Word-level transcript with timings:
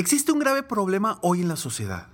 Existe 0.00 0.32
un 0.32 0.38
grave 0.38 0.62
problema 0.62 1.18
hoy 1.20 1.42
en 1.42 1.48
la 1.48 1.56
sociedad. 1.56 2.06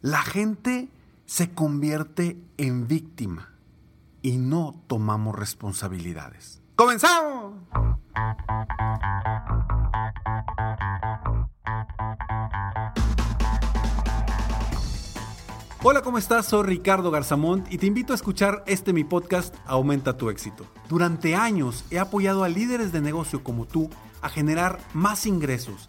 La 0.00 0.22
gente 0.22 0.88
se 1.24 1.54
convierte 1.54 2.36
en 2.56 2.88
víctima 2.88 3.54
y 4.22 4.38
no 4.38 4.82
tomamos 4.88 5.36
responsabilidades. 5.36 6.60
¡Comenzamos! 6.74 7.54
Hola, 15.84 16.02
¿cómo 16.02 16.18
estás? 16.18 16.46
Soy 16.46 16.64
Ricardo 16.66 17.12
Garzamont 17.12 17.72
y 17.72 17.78
te 17.78 17.86
invito 17.86 18.12
a 18.12 18.16
escuchar 18.16 18.64
este 18.66 18.92
mi 18.92 19.04
podcast 19.04 19.54
Aumenta 19.64 20.16
tu 20.16 20.28
éxito. 20.28 20.66
Durante 20.88 21.36
años 21.36 21.84
he 21.92 22.00
apoyado 22.00 22.42
a 22.42 22.48
líderes 22.48 22.90
de 22.90 23.00
negocio 23.00 23.44
como 23.44 23.64
tú 23.64 23.88
a 24.22 24.28
generar 24.28 24.80
más 24.92 25.24
ingresos 25.24 25.88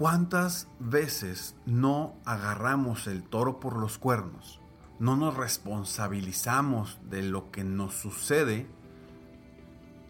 ¿Cuántas 0.00 0.66
veces 0.78 1.54
no 1.66 2.14
agarramos 2.24 3.06
el 3.06 3.22
toro 3.22 3.60
por 3.60 3.76
los 3.76 3.98
cuernos? 3.98 4.58
No 4.98 5.14
nos 5.14 5.36
responsabilizamos 5.36 6.96
de 7.10 7.22
lo 7.22 7.50
que 7.50 7.64
nos 7.64 7.96
sucede 7.96 8.66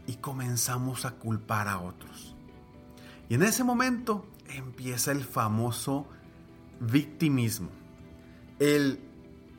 y 0.07 0.15
comenzamos 0.19 1.07
a 1.07 1.17
culpar 1.17 1.67
a 1.67 1.81
otros. 1.81 2.37
Y 3.29 3.35
en 3.35 3.43
ese 3.43 3.65
momento 3.65 4.29
empieza 4.47 5.11
el 5.11 5.25
famoso 5.25 6.07
victimismo. 6.79 7.71
El 8.61 9.01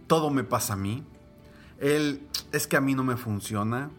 todo 0.08 0.30
me 0.30 0.46
pasa 0.46 0.76
a 0.76 0.78
mí. 0.78 1.04
El 1.78 2.26
es 2.54 2.68
que 2.68 2.78
a 2.78 2.82
mí 2.82 2.96
no 2.96 3.04
me 3.04 3.18
funciona. 3.18 3.92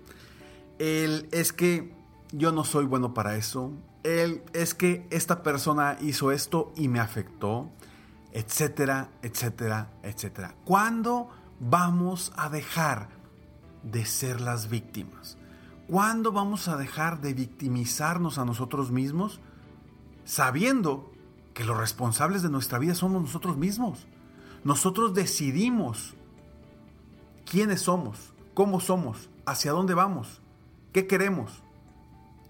El 0.78 1.28
es 1.30 1.52
que 1.52 1.94
yo 2.30 2.52
no 2.52 2.64
soy 2.64 2.86
bueno 2.86 3.12
para 3.12 3.36
eso 3.36 3.74
él 4.02 4.42
es 4.52 4.74
que 4.74 5.06
esta 5.10 5.42
persona 5.42 5.96
hizo 6.00 6.32
esto 6.32 6.72
y 6.76 6.88
me 6.88 7.00
afectó, 7.00 7.70
etcétera, 8.32 9.10
etcétera, 9.22 9.92
etcétera. 10.02 10.54
¿Cuándo 10.64 11.28
vamos 11.60 12.32
a 12.36 12.48
dejar 12.48 13.08
de 13.82 14.04
ser 14.04 14.40
las 14.40 14.68
víctimas? 14.68 15.36
¿Cuándo 15.88 16.32
vamos 16.32 16.68
a 16.68 16.76
dejar 16.76 17.20
de 17.20 17.34
victimizarnos 17.34 18.38
a 18.38 18.44
nosotros 18.44 18.90
mismos 18.90 19.40
sabiendo 20.24 21.12
que 21.54 21.64
los 21.64 21.76
responsables 21.76 22.42
de 22.42 22.48
nuestra 22.48 22.78
vida 22.78 22.94
somos 22.94 23.22
nosotros 23.22 23.56
mismos? 23.56 24.06
Nosotros 24.64 25.12
decidimos 25.12 26.14
quiénes 27.44 27.82
somos, 27.82 28.32
cómo 28.54 28.80
somos, 28.80 29.28
hacia 29.44 29.72
dónde 29.72 29.94
vamos, 29.94 30.40
qué 30.92 31.06
queremos. 31.06 31.62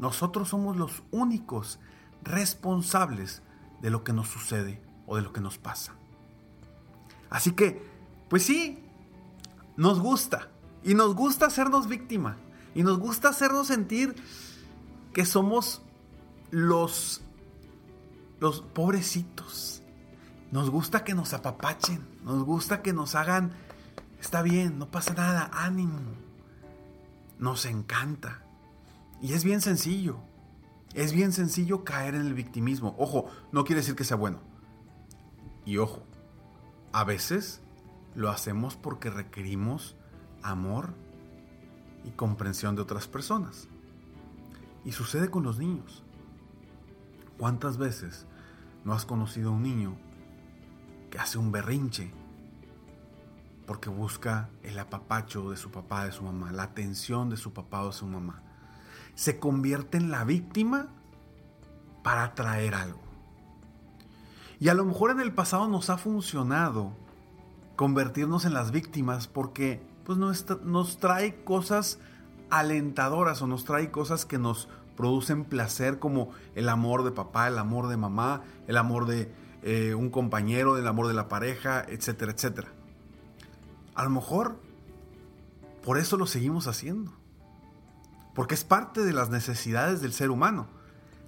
Nosotros 0.03 0.49
somos 0.49 0.77
los 0.77 1.05
únicos 1.13 1.79
responsables 2.25 3.41
de 3.83 3.89
lo 3.89 4.03
que 4.03 4.13
nos 4.13 4.27
sucede 4.27 4.83
o 5.07 5.15
de 5.15 5.23
lo 5.23 5.33
que 5.33 5.41
nos 5.41 5.59
pasa. 5.59 5.95
Así 7.31 7.53
que, 7.53 7.89
pues 8.29 8.45
sí, 8.45 8.83
nos 9.77 10.01
gusta. 10.01 10.49
Y 10.83 10.95
nos 10.95 11.15
gusta 11.15 11.47
hacernos 11.47 11.87
víctima. 11.87 12.37
Y 12.75 12.83
nos 12.83 12.99
gusta 12.99 13.29
hacernos 13.29 13.69
sentir 13.69 14.17
que 15.13 15.25
somos 15.25 15.83
los, 16.51 17.23
los 18.41 18.61
pobrecitos. 18.61 19.85
Nos 20.51 20.69
gusta 20.69 21.05
que 21.05 21.15
nos 21.15 21.33
apapachen. 21.33 22.05
Nos 22.25 22.43
gusta 22.43 22.83
que 22.83 22.93
nos 22.93 23.15
hagan, 23.15 23.53
está 24.21 24.43
bien, 24.43 24.81
no 24.81 24.91
pasa 24.91 25.15
nada, 25.15 25.49
ánimo. 25.53 26.01
Nos 27.39 27.67
encanta. 27.67 28.42
Y 29.23 29.35
es 29.35 29.45
bien 29.45 29.61
sencillo. 29.61 30.19
Es 30.95 31.13
bien 31.13 31.33
sencillo 31.33 31.85
caer 31.85 32.17
en 32.17 32.27
el 32.27 32.35
victimismo. 32.35 32.95
Ojo, 32.99 33.27
no 33.53 33.65
quiere 33.65 33.81
decir 33.81 33.95
que 33.95 34.05
sea 34.05 34.17
bueno. 34.17 34.41
Y 35.65 35.79
ojo, 35.79 36.05
a 36.93 37.05
veces 37.05 37.63
lo 38.15 38.31
hacemos 38.31 38.77
porque 38.77 39.09
requerimos 39.09 39.97
amor 40.43 40.93
y 42.05 42.11
comprensión 42.11 42.75
de 42.75 42.83
otras 42.83 43.07
personas. 43.07 43.69
Y 44.85 44.93
sucede 44.93 45.31
con 45.31 45.45
los 45.45 45.59
niños. 45.59 46.03
¿Cuántas 47.39 47.79
veces 47.79 48.27
no 48.85 48.93
has 48.93 49.07
conocido 49.07 49.51
a 49.51 49.53
un 49.53 49.63
niño 49.63 49.97
que 51.11 51.19
hace 51.19 51.39
un 51.39 51.53
berrinche 51.53 52.13
porque 53.67 53.89
busca 53.89 54.51
el 54.65 54.79
apapacho 54.81 55.49
de 55.51 55.57
su 55.57 55.71
papá, 55.71 56.05
de 56.07 56.13
su 56.13 56.25
mamá, 56.25 56.51
la 56.51 56.65
atención 56.65 57.31
de 57.31 57.37
su 57.37 57.53
papá 57.53 57.83
o 57.83 57.87
de 57.87 57.93
su 57.93 58.07
mamá? 58.07 58.43
Se 59.15 59.39
convierte 59.39 59.99
en 59.99 60.11
la 60.11 60.25
víctima 60.25 60.89
para 62.03 62.25
atraer 62.25 62.75
algo. 62.75 63.01
Y 64.59 64.69
a 64.69 64.75
lo 64.75 64.85
mejor 64.85 65.11
en 65.11 65.21
el 65.21 65.33
pasado 65.33 65.67
nos 65.69 65.91
ha 65.91 65.99
funcionado 65.99 66.93
convertirnos 67.77 68.45
en 68.45 68.55
las 68.55 68.71
víctimas 68.71 69.27
porque 69.27 69.83
pues, 70.05 70.19
nos, 70.19 70.47
nos 70.63 70.99
trae 70.99 71.43
cosas 71.43 71.99
alentadoras 72.51 73.43
o 73.43 73.47
nos 73.47 73.65
trae 73.65 73.91
cosas 73.91 74.25
que 74.25 74.39
nos 74.39 74.69
producen 74.97 75.45
placer 75.45 75.99
como 75.99 76.31
el 76.55 76.69
amor 76.69 77.03
de 77.03 77.11
papá, 77.11 77.49
el 77.49 77.59
amor 77.59 77.89
de 77.89 77.97
mamá, 77.97 78.43
el 78.69 78.77
amor 78.77 79.07
de 79.07 79.33
eh, 79.63 79.95
un 79.95 80.11
compañero, 80.11 80.77
el 80.77 80.87
amor 80.87 81.09
de 81.09 81.15
la 81.15 81.29
pareja, 81.29 81.85
etcétera, 81.89 82.33
etcétera. 82.33 82.69
A 83.95 84.05
lo 84.05 84.11
mejor 84.11 84.61
por 85.85 85.99
eso 85.99 86.17
lo 86.17 86.27
seguimos 86.27 86.69
haciendo 86.69 87.13
porque 88.35 88.55
es 88.55 88.65
parte 88.65 89.03
de 89.03 89.13
las 89.13 89.31
necesidades 89.31 90.01
del 90.01 90.13
ser 90.13 90.31
humano, 90.31 90.67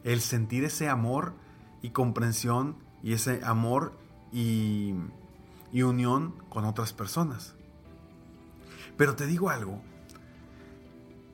el 0.05 0.21
sentir 0.21 0.65
ese 0.65 0.89
amor 0.89 1.35
y 1.83 1.91
comprensión 1.91 2.77
y 3.03 3.13
ese 3.13 3.41
amor 3.45 3.93
y, 4.33 4.95
unión 5.73 6.35
con 6.49 6.65
otras 6.65 6.93
personas. 6.93 7.55
Pero 8.97 9.17
te 9.17 9.27
digo 9.27 9.51
algo, 9.51 9.83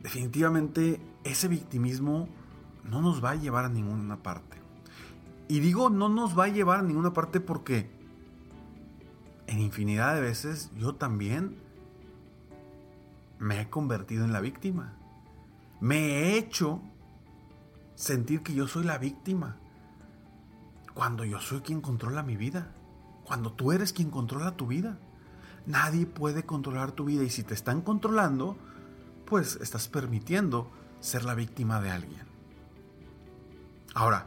definitivamente 0.03 1.01
ese 1.25 1.47
victimismo 1.47 2.29
no 2.85 3.01
nos 3.01 3.23
va 3.23 3.33
a 3.33 3.35
llevar 3.35 3.67
a 3.67 3.69
ninguna 3.69 4.23
parte. 4.23 4.57
Y 5.47 5.61
digo 5.61 5.91
no 5.91 6.09
nos 6.09 6.39
va 6.39 6.45
a 6.45 6.49
llevar 6.49 6.81
a 6.81 6.83
ninguna 6.83 7.13
parte 7.13 7.41
porque 7.41 7.91
en 9.47 9.61
infinidad 9.61 10.15
de 10.15 10.21
veces 10.21 10.71
yo 10.77 10.95
también 10.95 11.57
me 13.39 13.61
he 13.61 13.69
convertido 13.69 14.25
en 14.25 14.33
la 14.33 14.41
víctima 14.41 15.00
me 15.81 15.97
he 15.97 16.39
hecho 16.39 16.81
sentir 17.95 18.43
que 18.43 18.55
yo 18.55 18.69
soy 18.69 18.85
la 18.85 18.99
víctima. 18.99 19.57
Cuando 20.95 21.25
yo 21.25 21.41
soy 21.41 21.61
quien 21.61 21.81
controla 21.81 22.23
mi 22.23 22.37
vida. 22.37 22.73
Cuando 23.25 23.53
tú 23.53 23.73
eres 23.73 23.93
quien 23.93 24.11
controla 24.11 24.57
tu 24.57 24.67
vida. 24.67 24.99
Nadie 25.67 26.07
puede 26.07 26.45
controlar 26.45 26.93
tu 26.93 27.05
vida 27.05 27.23
y 27.23 27.31
si 27.31 27.43
te 27.43 27.55
están 27.55 27.83
controlando, 27.83 28.57
pues 29.27 29.57
estás 29.61 29.89
permitiendo 29.89 30.71
ser 31.01 31.25
la 31.25 31.35
víctima 31.35 31.81
de 31.81 31.91
alguien. 31.91 32.23
Ahora, 33.95 34.27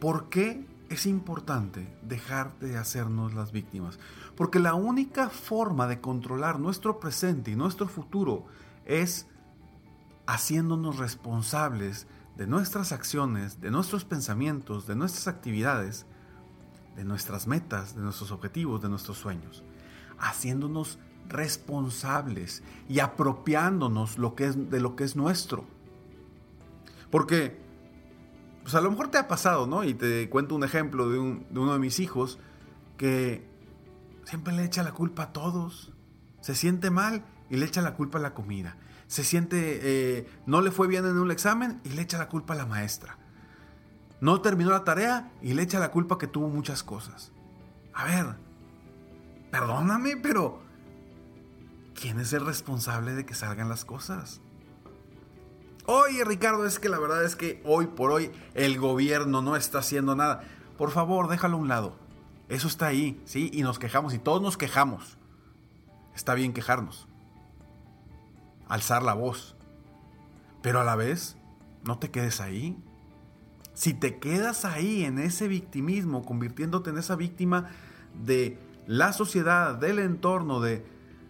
¿por 0.00 0.28
qué 0.28 0.66
es 0.88 1.06
importante 1.06 1.96
dejar 2.02 2.58
de 2.58 2.76
hacernos 2.76 3.34
las 3.34 3.52
víctimas? 3.52 3.98
Porque 4.36 4.58
la 4.58 4.74
única 4.74 5.28
forma 5.28 5.86
de 5.86 6.00
controlar 6.00 6.58
nuestro 6.58 7.00
presente 7.00 7.50
y 7.50 7.56
nuestro 7.56 7.88
futuro 7.88 8.46
es 8.84 9.26
haciéndonos 10.26 10.98
responsables 10.98 12.06
de 12.36 12.46
nuestras 12.46 12.92
acciones, 12.92 13.60
de 13.60 13.70
nuestros 13.70 14.04
pensamientos, 14.04 14.86
de 14.86 14.94
nuestras 14.94 15.28
actividades, 15.28 16.06
de 16.96 17.04
nuestras 17.04 17.46
metas, 17.46 17.94
de 17.94 18.02
nuestros 18.02 18.30
objetivos, 18.30 18.80
de 18.80 18.88
nuestros 18.88 19.18
sueños. 19.18 19.64
Haciéndonos 20.18 20.98
responsables 21.28 22.62
y 22.88 23.00
apropiándonos 23.00 24.18
lo 24.18 24.34
que 24.34 24.46
es, 24.46 24.70
de 24.70 24.80
lo 24.80 24.96
que 24.96 25.04
es 25.04 25.16
nuestro. 25.16 25.64
Porque, 27.10 27.60
pues 28.62 28.74
a 28.74 28.80
lo 28.80 28.90
mejor 28.90 29.08
te 29.08 29.18
ha 29.18 29.28
pasado, 29.28 29.66
¿no? 29.66 29.84
Y 29.84 29.94
te 29.94 30.28
cuento 30.30 30.54
un 30.54 30.64
ejemplo 30.64 31.08
de, 31.08 31.16
de 31.16 31.58
uno 31.58 31.72
de 31.72 31.78
mis 31.78 31.98
hijos 32.00 32.38
que 32.96 33.48
siempre 34.24 34.52
le 34.52 34.64
echa 34.64 34.82
la 34.82 34.92
culpa 34.92 35.24
a 35.24 35.32
todos. 35.32 35.92
Se 36.40 36.54
siente 36.54 36.90
mal 36.90 37.24
y 37.50 37.56
le 37.56 37.66
echa 37.66 37.82
la 37.82 37.94
culpa 37.94 38.18
a 38.18 38.22
la 38.22 38.32
comida. 38.32 38.76
Se 39.08 39.24
siente, 39.24 39.80
eh, 39.82 40.30
no 40.46 40.62
le 40.62 40.70
fue 40.70 40.86
bien 40.86 41.04
en 41.04 41.18
un 41.18 41.30
examen 41.30 41.80
y 41.84 41.90
le 41.90 42.02
echa 42.02 42.16
la 42.16 42.28
culpa 42.28 42.54
a 42.54 42.56
la 42.56 42.66
maestra. 42.66 43.18
no 44.20 44.42
terminó 44.42 44.70
la 44.70 44.84
tarea 44.84 45.32
y 45.40 45.54
le 45.54 45.62
echa 45.62 45.78
la 45.78 45.90
culpa 45.90 46.18
que 46.18 46.26
tuvo 46.26 46.48
muchas 46.48 46.82
cosas. 46.82 47.32
A 47.94 48.04
ver, 48.04 48.36
perdóname, 49.50 50.16
pero 50.18 50.60
¿quién 51.94 52.20
es 52.20 52.32
el 52.32 52.44
responsable 52.44 53.14
de 53.14 53.24
que 53.24 53.34
salgan 53.34 53.68
las 53.68 53.84
cosas? 53.84 54.40
Oye, 55.86 56.22
Ricardo, 56.24 56.66
es 56.66 56.78
que 56.78 56.88
la 56.88 56.98
verdad 56.98 57.24
es 57.24 57.34
que 57.34 57.62
hoy 57.64 57.86
por 57.86 58.10
hoy 58.10 58.30
el 58.54 58.78
gobierno 58.78 59.42
no 59.42 59.56
está 59.56 59.78
haciendo 59.78 60.14
nada. 60.14 60.44
Por 60.78 60.90
favor, 60.90 61.28
déjalo 61.28 61.56
a 61.56 61.60
un 61.60 61.68
lado. 61.68 61.96
Eso 62.48 62.68
está 62.68 62.86
ahí, 62.86 63.20
¿sí? 63.24 63.50
Y 63.52 63.62
nos 63.62 63.78
quejamos, 63.78 64.14
y 64.14 64.18
todos 64.18 64.42
nos 64.42 64.56
quejamos. 64.56 65.18
Está 66.14 66.34
bien 66.34 66.52
quejarnos. 66.52 67.08
Alzar 68.70 69.02
la 69.02 69.12
voz. 69.12 69.56
Pero 70.62 70.80
a 70.80 70.84
la 70.84 70.96
vez, 70.96 71.36
no 71.84 71.98
te 71.98 72.10
quedes 72.10 72.40
ahí. 72.40 72.82
Si 73.74 73.92
te 73.92 74.18
quedas 74.18 74.64
ahí 74.64 75.04
en 75.04 75.18
ese 75.18 75.48
victimismo, 75.48 76.24
convirtiéndote 76.24 76.90
en 76.90 76.98
esa 76.98 77.16
víctima 77.16 77.68
de 78.24 78.58
la 78.86 79.12
sociedad, 79.12 79.74
del 79.74 79.98
entorno, 79.98 80.60
de 80.60 80.86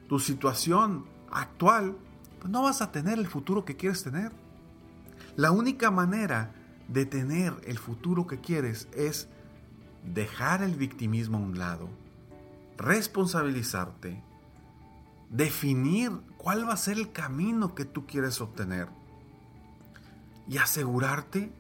tu 0.09 0.19
situación 0.19 1.07
actual, 1.31 1.97
pues 2.39 2.51
no 2.51 2.63
vas 2.63 2.83
a 2.83 2.93
tener 2.93 3.19
el 3.19 3.27
futuro 3.27 3.65
que 3.65 3.77
quieres 3.77 4.03
tener. 4.03 4.33
La 5.37 5.51
única 5.51 5.91
manera 5.91 6.53
de 6.89 7.07
tener 7.07 7.55
el 7.65 7.79
futuro 7.79 8.27
que 8.27 8.41
quieres 8.41 8.89
es 8.95 9.29
dejar 10.05 10.63
el 10.63 10.75
victimismo 10.75 11.39
a 11.39 11.41
un 11.41 11.59
lado, 11.59 11.89
responsabilizarte, 12.77 14.23
definir 15.31 16.11
cuál 16.37 16.69
va 16.69 16.75
a 16.75 16.77
ser 16.77 16.99
el 16.99 17.13
camino 17.13 17.75
que 17.75 17.85
tú 17.85 18.07
quieres 18.07 18.41
obtener 18.41 18.89
y 20.47 20.59
asegurarte 20.59 21.53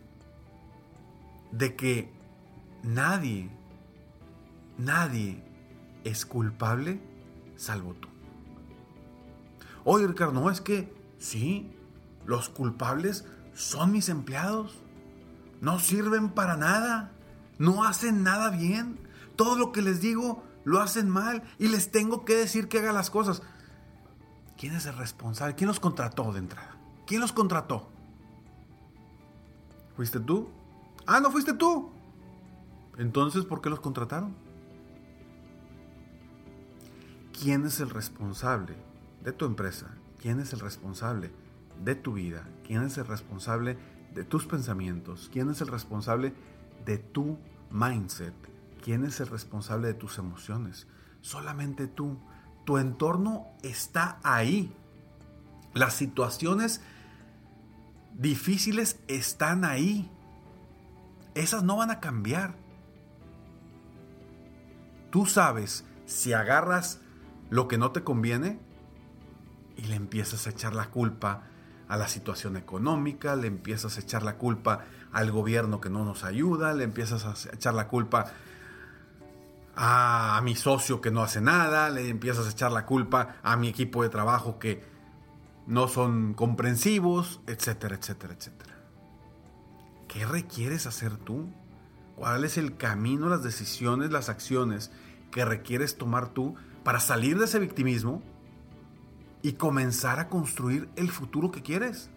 de 1.53 1.77
que 1.77 2.13
nadie, 2.83 3.51
nadie 4.77 5.43
es 6.05 6.27
culpable 6.27 7.01
salvo 7.57 7.95
tú. 7.95 8.09
Oye, 9.85 10.07
Ricardo, 10.07 10.33
no 10.33 10.51
es 10.51 10.61
que 10.61 10.93
sí, 11.19 11.73
los 12.27 12.49
culpables 12.49 13.25
son 13.55 13.93
mis 13.93 14.09
empleados. 14.09 14.79
No 15.61 15.79
sirven 15.79 16.31
para 16.31 16.57
nada. 16.57 17.13
No 17.59 17.85
hacen 17.85 18.23
nada 18.23 18.51
bien. 18.51 18.99
Todo 19.37 19.57
lo 19.57 19.73
que 19.73 19.83
les 19.83 20.01
digo 20.01 20.43
lo 20.65 20.81
hacen 20.81 21.09
mal 21.09 21.43
y 21.59 21.69
les 21.69 21.91
tengo 21.91 22.25
que 22.25 22.35
decir 22.35 22.69
que 22.69 22.79
hagan 22.79 22.95
las 22.95 23.11
cosas. 23.11 23.43
¿Quién 24.61 24.75
es 24.75 24.85
el 24.85 24.95
responsable? 24.95 25.55
¿Quién 25.55 25.69
los 25.69 25.81
contrató 25.81 26.35
de 26.35 26.41
entrada? 26.41 26.77
¿Quién 27.07 27.23
los 27.23 27.33
contrató? 27.33 27.89
¿Fuiste 29.97 30.21
tú? 30.21 30.51
Ah, 31.07 31.19
no 31.19 31.31
fuiste 31.31 31.55
tú. 31.55 31.91
Entonces, 32.99 33.47
¿por 33.47 33.63
qué 33.63 33.71
los 33.71 33.81
contrataron? 33.81 34.37
¿Quién 37.33 37.65
es 37.65 37.81
el 37.81 37.89
responsable 37.89 38.77
de 39.25 39.33
tu 39.33 39.47
empresa? 39.47 39.95
¿Quién 40.19 40.41
es 40.41 40.53
el 40.53 40.61
responsable 40.61 41.33
de 41.83 41.95
tu 41.95 42.13
vida? 42.13 42.47
¿Quién 42.67 42.83
es 42.83 42.99
el 42.99 43.07
responsable 43.07 43.79
de 44.13 44.25
tus 44.25 44.45
pensamientos? 44.45 45.31
¿Quién 45.33 45.49
es 45.49 45.63
el 45.63 45.69
responsable 45.69 46.35
de 46.85 46.99
tu 46.99 47.39
mindset? 47.71 48.35
¿Quién 48.85 49.07
es 49.07 49.21
el 49.21 49.29
responsable 49.29 49.87
de 49.87 49.95
tus 49.95 50.19
emociones? 50.19 50.87
Solamente 51.23 51.87
tú. 51.87 52.19
Tu 52.71 52.79
entorno 52.79 53.49
está 53.65 54.21
ahí. 54.23 54.73
Las 55.75 55.93
situaciones 55.95 56.81
difíciles 58.17 59.01
están 59.09 59.65
ahí. 59.65 60.09
Esas 61.35 61.65
no 61.65 61.79
van 61.79 61.91
a 61.91 61.99
cambiar. 61.99 62.55
Tú 65.11 65.27
sabes 65.27 65.85
si 66.07 66.33
agarras 66.33 67.01
lo 67.49 67.67
que 67.67 67.77
no 67.77 67.91
te 67.91 68.05
conviene 68.05 68.61
y 69.77 69.87
le 69.87 69.97
empiezas 69.97 70.47
a 70.47 70.51
echar 70.51 70.73
la 70.73 70.91
culpa 70.91 71.49
a 71.89 71.97
la 71.97 72.07
situación 72.07 72.57
económica, 72.57 73.35
le 73.35 73.49
empiezas 73.49 73.97
a 73.97 74.01
echar 74.01 74.23
la 74.23 74.39
culpa 74.39 74.85
al 75.11 75.33
gobierno 75.33 75.81
que 75.81 75.91
no 75.91 76.05
nos 76.05 76.23
ayuda, 76.23 76.73
le 76.73 76.85
empiezas 76.85 77.25
a 77.25 77.53
echar 77.53 77.75
la 77.75 77.89
culpa 77.89 78.31
a, 79.83 80.39
mi 80.45 80.55
socio 80.55 81.01
que 81.01 81.11
no 81.11 81.23
hace 81.23 81.41
nada, 81.41 81.89
le 81.89 82.11
empiezas 82.11 82.47
a 82.47 82.51
echar 82.51 82.71
la 82.71 82.85
culpa 82.85 83.37
a 83.43 83.57
mi 83.57 83.69
equipo 83.69 84.03
de 84.03 84.11
trabajo 84.11 84.59
que 84.59 84.85
no 85.67 85.89
son 85.89 86.35
comprensivos, 86.35 87.41
etcétera, 87.47 87.97
etcétera, 87.97 88.35
etcétera. 88.35 88.75
¿Qué 90.07 90.27
requieres 90.27 90.87
hacer 90.87 91.17
tú? 91.17 91.51
¿Cuál 92.15 92.45
es 92.45 92.59
el 92.59 92.77
camino, 92.77 93.31
las 93.31 93.43
decisiones, 93.43 94.11
las 94.11 94.29
acciones 94.29 94.91
que 95.31 95.47
requieres 95.47 95.97
tomar 95.97 96.29
tú 96.29 96.57
para 96.85 97.01
salir 97.01 97.39
de 97.39 97.47
ese 97.47 97.59
victimismo 97.59 98.23
y 99.41 99.55
comenzar 99.55 100.21
a 100.21 100.29
construir 100.29 100.91
el 100.97 101.11
futuro 101.11 101.51
que 101.51 101.63
quieres. 101.63 102.11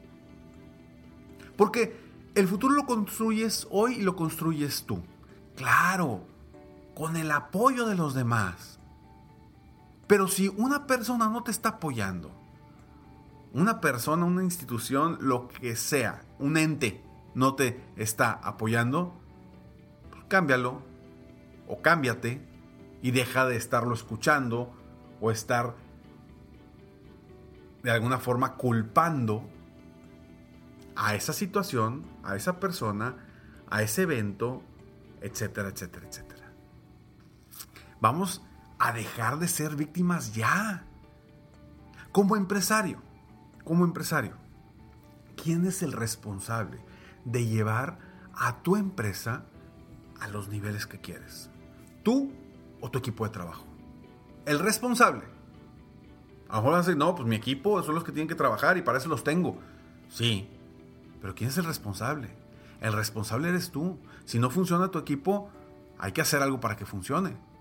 Porque 1.55 1.95
el 2.35 2.49
futuro 2.49 2.73
lo 2.73 2.85
construyes 2.85 3.67
hoy 3.71 3.95
y 3.99 4.01
lo 4.01 4.17
construyes 4.17 4.83
tú. 4.83 5.01
Claro, 5.55 6.25
con 6.95 7.17
el 7.17 7.31
apoyo 7.31 7.85
de 7.85 7.95
los 7.95 8.13
demás. 8.13 8.79
Pero 10.07 10.27
si 10.27 10.49
una 10.49 10.85
persona 10.85 11.29
no 11.29 11.43
te 11.43 11.51
está 11.51 11.69
apoyando, 11.69 12.31
una 13.53 13.81
persona, 13.81 14.25
una 14.25 14.43
institución, 14.43 15.17
lo 15.21 15.47
que 15.47 15.75
sea, 15.75 16.23
un 16.39 16.57
ente, 16.57 17.03
no 17.35 17.55
te 17.55 17.83
está 17.95 18.31
apoyando, 18.31 19.13
pues 20.11 20.23
cámbialo 20.27 20.81
o 21.67 21.81
cámbiate 21.81 22.41
y 23.01 23.11
deja 23.11 23.45
de 23.45 23.55
estarlo 23.55 23.93
escuchando 23.93 24.73
o 25.21 25.31
estar 25.31 25.75
de 27.83 27.91
alguna 27.91 28.17
forma 28.17 28.55
culpando 28.55 29.47
a 30.95 31.15
esa 31.15 31.33
situación, 31.33 32.05
a 32.23 32.35
esa 32.35 32.59
persona, 32.59 33.15
a 33.69 33.81
ese 33.81 34.03
evento, 34.03 34.61
etcétera, 35.21 35.69
etcétera, 35.69 36.07
etcétera. 36.07 36.32
Vamos 38.03 38.41
a 38.79 38.91
dejar 38.91 39.39
de 39.39 39.47
ser 39.47 39.77
víctimas 39.77 40.35
ya. 40.35 40.83
Como 42.11 42.35
empresario, 42.35 43.01
como 43.63 43.85
empresario, 43.85 44.33
¿quién 45.41 45.65
es 45.65 45.81
el 45.83 45.93
responsable 45.93 46.83
de 47.23 47.45
llevar 47.45 47.99
a 48.35 48.61
tu 48.61 48.75
empresa 48.75 49.45
a 50.19 50.27
los 50.27 50.49
niveles 50.49 50.85
que 50.85 50.99
quieres? 50.99 51.49
¿Tú 52.03 52.33
o 52.81 52.91
tu 52.91 52.99
equipo 52.99 53.23
de 53.23 53.29
trabajo? 53.29 53.63
El 54.45 54.59
responsable 54.59 55.23
a 56.49 56.57
lo 56.57 56.63
mejor 56.71 56.97
no, 56.97 57.15
pues 57.15 57.25
mi 57.25 57.37
equipo 57.37 57.81
son 57.83 57.95
los 57.95 58.03
que 58.03 58.11
tienen 58.11 58.27
que 58.27 58.35
trabajar 58.35 58.77
y 58.77 58.81
para 58.81 58.97
eso 58.97 59.07
los 59.07 59.23
tengo. 59.23 59.59
Sí, 60.09 60.49
pero 61.21 61.35
¿quién 61.35 61.49
es 61.51 61.57
el 61.57 61.63
responsable? 61.63 62.35
El 62.81 62.91
responsable 62.91 63.47
eres 63.47 63.71
tú. 63.71 63.97
Si 64.25 64.39
no 64.39 64.49
funciona 64.49 64.91
tu 64.91 64.99
equipo, 64.99 65.49
hay 65.97 66.11
que 66.11 66.19
hacer 66.19 66.41
algo 66.41 66.59
para 66.59 66.75
que 66.75 66.85
funcione. 66.85 67.52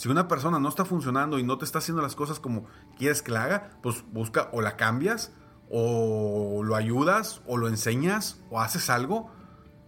Si 0.00 0.08
una 0.08 0.28
persona 0.28 0.58
no 0.58 0.70
está 0.70 0.86
funcionando 0.86 1.38
y 1.38 1.42
no 1.42 1.58
te 1.58 1.66
está 1.66 1.76
haciendo 1.76 2.00
las 2.00 2.16
cosas 2.16 2.40
como 2.40 2.64
quieres 2.96 3.20
que 3.20 3.32
la 3.32 3.44
haga, 3.44 3.70
pues 3.82 4.02
busca 4.10 4.48
o 4.50 4.62
la 4.62 4.78
cambias, 4.78 5.30
o 5.68 6.62
lo 6.64 6.74
ayudas, 6.74 7.42
o 7.46 7.58
lo 7.58 7.68
enseñas, 7.68 8.40
o 8.48 8.62
haces 8.62 8.88
algo. 8.88 9.30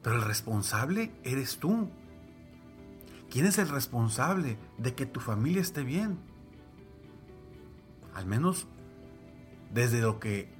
Pero 0.02 0.16
el 0.16 0.22
responsable 0.22 1.14
eres 1.24 1.56
tú. 1.56 1.88
¿Quién 3.30 3.46
es 3.46 3.56
el 3.56 3.70
responsable 3.70 4.58
de 4.76 4.94
que 4.94 5.06
tu 5.06 5.18
familia 5.18 5.62
esté 5.62 5.82
bien? 5.82 6.18
al 8.12 8.26
menos 8.26 8.66
desde 9.72 10.02
lo 10.02 10.20
que 10.20 10.52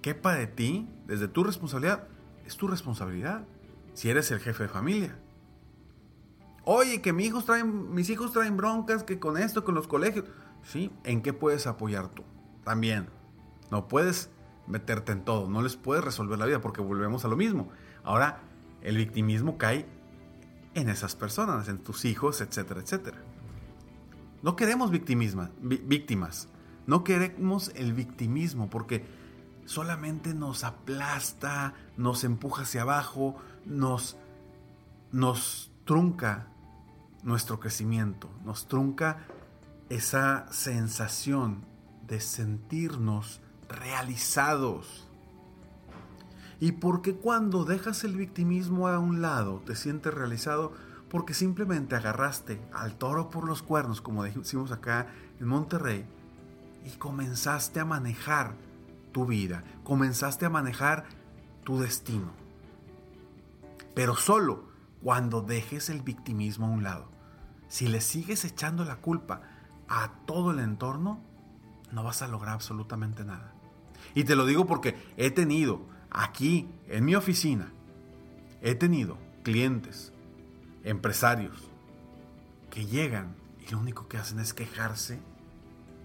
quepa 0.00 0.32
de 0.32 0.46
ti, 0.46 0.88
desde 1.06 1.28
tu 1.28 1.44
responsabilidad, 1.44 2.08
es 2.46 2.56
tu 2.56 2.68
responsabilidad. 2.68 3.44
Si 3.92 4.08
eres 4.08 4.30
el 4.30 4.40
jefe 4.40 4.62
de 4.62 4.68
familia. 4.70 5.21
Oye, 6.64 7.02
que 7.02 7.12
mis 7.12 7.26
hijos 7.26 7.44
traen, 7.44 7.92
mis 7.92 8.08
hijos 8.10 8.32
traen 8.32 8.56
broncas, 8.56 9.02
que 9.02 9.18
con 9.18 9.36
esto, 9.36 9.64
con 9.64 9.74
los 9.74 9.88
colegios. 9.88 10.26
Sí, 10.62 10.92
¿en 11.04 11.22
qué 11.22 11.32
puedes 11.32 11.66
apoyar 11.66 12.08
tú? 12.08 12.22
También. 12.64 13.08
No 13.70 13.88
puedes 13.88 14.30
meterte 14.66 15.12
en 15.12 15.24
todo, 15.24 15.48
no 15.48 15.62
les 15.62 15.76
puedes 15.76 16.04
resolver 16.04 16.38
la 16.38 16.46
vida 16.46 16.60
porque 16.60 16.80
volvemos 16.80 17.24
a 17.24 17.28
lo 17.28 17.36
mismo. 17.36 17.70
Ahora, 18.04 18.40
el 18.82 18.96
victimismo 18.96 19.58
cae 19.58 19.86
en 20.74 20.88
esas 20.88 21.16
personas, 21.16 21.68
en 21.68 21.78
tus 21.78 22.04
hijos, 22.04 22.40
etcétera, 22.40 22.80
etcétera. 22.80 23.18
No 24.42 24.56
queremos 24.56 24.90
víctimas. 24.90 26.48
No 26.86 27.04
queremos 27.04 27.70
el 27.74 27.92
victimismo 27.92 28.70
porque 28.70 29.04
solamente 29.64 30.34
nos 30.34 30.64
aplasta, 30.64 31.74
nos 31.96 32.24
empuja 32.24 32.62
hacia 32.62 32.82
abajo, 32.82 33.36
nos, 33.64 34.16
nos 35.12 35.70
trunca 35.84 36.51
nuestro 37.22 37.60
crecimiento, 37.60 38.28
nos 38.44 38.66
trunca 38.66 39.18
esa 39.88 40.46
sensación 40.50 41.64
de 42.06 42.20
sentirnos 42.20 43.40
realizados. 43.68 45.08
¿Y 46.60 46.72
por 46.72 47.02
qué 47.02 47.14
cuando 47.14 47.64
dejas 47.64 48.04
el 48.04 48.16
victimismo 48.16 48.88
a 48.88 48.98
un 48.98 49.20
lado 49.22 49.62
te 49.66 49.76
sientes 49.76 50.14
realizado? 50.14 50.72
Porque 51.08 51.34
simplemente 51.34 51.94
agarraste 51.94 52.60
al 52.72 52.96
toro 52.96 53.28
por 53.28 53.46
los 53.46 53.62
cuernos, 53.62 54.00
como 54.00 54.24
decimos 54.24 54.72
acá 54.72 55.08
en 55.40 55.46
Monterrey, 55.46 56.06
y 56.84 56.90
comenzaste 56.96 57.80
a 57.80 57.84
manejar 57.84 58.54
tu 59.12 59.26
vida, 59.26 59.62
comenzaste 59.84 60.46
a 60.46 60.50
manejar 60.50 61.04
tu 61.64 61.78
destino. 61.78 62.30
Pero 63.94 64.16
solo 64.16 64.71
cuando 65.02 65.42
dejes 65.42 65.90
el 65.90 66.02
victimismo 66.02 66.66
a 66.66 66.70
un 66.70 66.82
lado. 66.82 67.10
Si 67.68 67.88
le 67.88 68.00
sigues 68.00 68.44
echando 68.44 68.84
la 68.84 68.96
culpa 68.96 69.42
a 69.88 70.12
todo 70.26 70.50
el 70.52 70.60
entorno, 70.60 71.20
no 71.90 72.02
vas 72.04 72.22
a 72.22 72.28
lograr 72.28 72.54
absolutamente 72.54 73.24
nada. 73.24 73.52
Y 74.14 74.24
te 74.24 74.36
lo 74.36 74.46
digo 74.46 74.66
porque 74.66 74.96
he 75.16 75.30
tenido 75.30 75.86
aquí 76.10 76.68
en 76.88 77.04
mi 77.04 77.14
oficina, 77.14 77.72
he 78.60 78.74
tenido 78.74 79.18
clientes, 79.42 80.12
empresarios, 80.84 81.70
que 82.70 82.86
llegan 82.86 83.34
y 83.66 83.70
lo 83.70 83.78
único 83.78 84.08
que 84.08 84.18
hacen 84.18 84.38
es 84.38 84.54
quejarse 84.54 85.20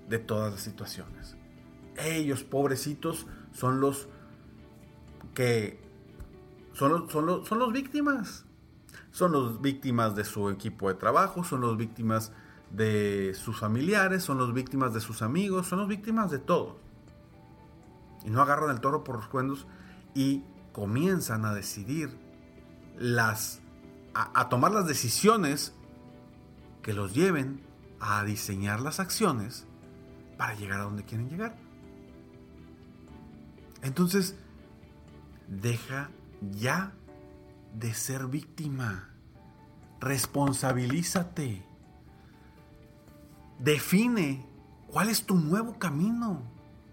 de 0.09 0.19
todas 0.19 0.51
las 0.51 0.61
situaciones. 0.61 1.37
Ellos, 1.97 2.43
pobrecitos, 2.43 3.25
son 3.53 3.79
los 3.79 4.07
que 5.33 5.79
son 6.73 6.91
los, 6.91 7.11
son 7.11 7.45
son 7.45 7.59
los 7.59 7.73
víctimas. 7.73 8.46
Son 9.11 9.31
los 9.31 9.61
víctimas 9.61 10.15
de 10.15 10.23
su 10.23 10.49
equipo 10.49 10.89
de 10.89 10.95
trabajo, 10.95 11.43
son 11.43 11.61
los 11.61 11.77
víctimas 11.77 12.31
de 12.71 13.33
sus 13.33 13.59
familiares, 13.59 14.23
son 14.23 14.37
los 14.37 14.53
víctimas 14.53 14.93
de 14.93 14.99
sus 14.99 15.21
amigos, 15.21 15.67
son 15.67 15.79
los 15.79 15.87
víctimas 15.87 16.31
de 16.31 16.39
todo. 16.39 16.77
Y 18.25 18.29
no 18.29 18.41
agarran 18.41 18.71
el 18.71 18.81
toro 18.81 19.03
por 19.03 19.15
los 19.15 19.27
cuernos 19.27 19.67
y 20.13 20.43
comienzan 20.73 21.45
a 21.45 21.53
decidir 21.53 22.17
las 22.97 23.61
a, 24.13 24.49
tomar 24.49 24.71
las 24.71 24.87
decisiones 24.87 25.73
que 26.81 26.93
los 26.93 27.13
lleven 27.13 27.61
a 27.99 28.23
diseñar 28.23 28.79
las 28.81 28.99
acciones 28.99 29.67
para 30.37 30.55
llegar 30.55 30.79
a 30.79 30.83
donde 30.83 31.03
quieren 31.03 31.29
llegar. 31.29 31.55
Entonces, 33.83 34.35
deja 35.47 36.09
ya 36.41 36.93
de 37.73 37.93
ser 37.93 38.27
víctima. 38.27 39.09
Responsabilízate. 39.99 41.65
Define 43.59 44.45
cuál 44.87 45.09
es 45.09 45.25
tu 45.25 45.35
nuevo 45.35 45.79
camino 45.79 46.41